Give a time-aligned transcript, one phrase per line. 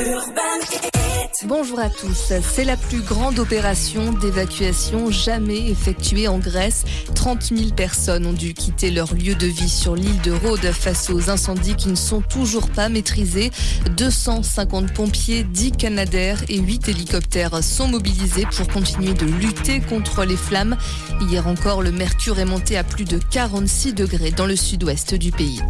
[0.00, 0.97] Urbaine.
[1.44, 2.32] Bonjour à tous.
[2.42, 6.84] C'est la plus grande opération d'évacuation jamais effectuée en Grèce.
[7.14, 11.10] 30 000 personnes ont dû quitter leur lieu de vie sur l'île de Rhodes face
[11.10, 13.50] aux incendies qui ne sont toujours pas maîtrisés.
[13.96, 20.36] 250 pompiers, 10 canadaires et 8 hélicoptères sont mobilisés pour continuer de lutter contre les
[20.36, 20.76] flammes.
[21.20, 25.30] Hier encore, le mercure est monté à plus de 46 degrés dans le sud-ouest du
[25.30, 25.62] pays.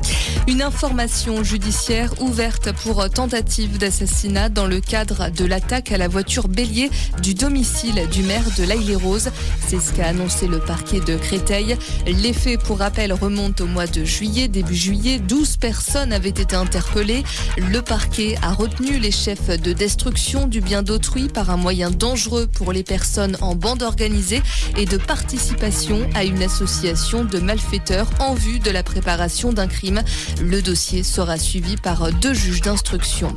[0.46, 6.48] Une information judiciaire ouverte pour tentative d'assassinat dans le cadre de l'attaque à la voiture
[6.48, 6.90] bélier
[7.22, 9.30] du domicile du maire de l'Aïle-Rose.
[9.66, 11.76] C'est ce qu'a annoncé le parquet de Créteil.
[12.06, 14.48] Les faits, pour rappel, remontent au mois de juillet.
[14.48, 17.22] Début juillet, 12 personnes avaient été interpellées.
[17.56, 22.46] Le parquet a retenu les chefs de destruction du bien d'autrui par un moyen dangereux
[22.46, 24.42] pour les personnes en bande organisée
[24.76, 30.02] et de participation à une association de malfaiteurs en vue de la préparation d'un crime.
[30.42, 33.34] Le dossier sera suivi par deux juges d'instruction.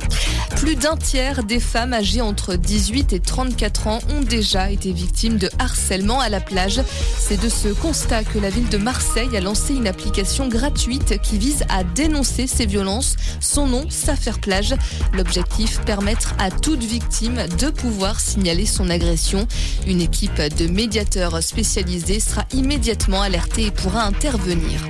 [0.56, 5.38] Plus d'un tiers des femmes âgées entre 18 et 34 ans ont déjà été victimes
[5.38, 6.82] de harcèlement à la plage.
[7.18, 11.38] C'est de ce constat que la ville de Marseille a lancé une application gratuite qui
[11.38, 13.16] vise à dénoncer ces violences.
[13.40, 14.74] Son nom, S'affaire plage.
[15.14, 19.48] L'objectif, permettre à toute victime de pouvoir signaler son agression.
[19.86, 24.80] Une équipe de médiateurs spécialisés sera immédiatement alertée et pourra intervenir.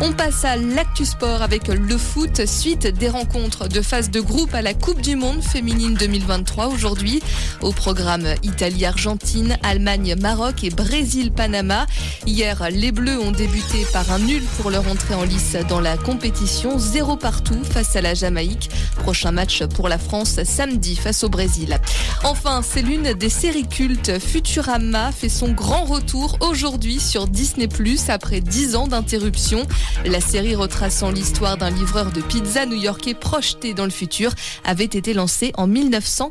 [0.00, 4.54] On passe à l'actu sport avec le foot suite des rencontres de phase de groupe
[4.54, 7.22] à la Coupe du Monde féminine 2023 aujourd'hui.
[7.60, 11.86] Au programme Italie-Argentine, Allemagne-Maroc et Brésil-Panama.
[12.26, 15.96] Hier, les Bleus ont débuté par un nul pour leur entrée en lice dans la
[15.96, 16.78] compétition.
[16.78, 18.70] Zéro partout face à la Jamaïque.
[18.96, 21.78] Prochain match pour la France samedi face au Brésil.
[22.24, 24.18] Enfin, c'est l'une des séries cultes.
[24.18, 27.68] Futurama fait son grand retour aujourd'hui sur Disney
[28.08, 29.66] après 10 ans d'interruption.
[30.04, 34.32] La série retraçant l'histoire d'un livreur de pizza new-yorkais projeté dans le futur
[34.64, 35.66] avait été lancée en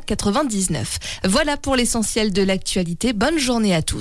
[0.02, 0.98] 1999.
[1.24, 3.12] Voilà pour l'essentiel de l'actualité.
[3.12, 3.90] Bonne journée à tous.